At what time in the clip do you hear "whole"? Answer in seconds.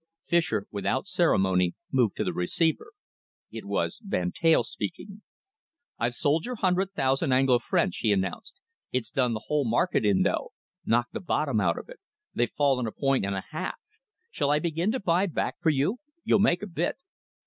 9.45-9.63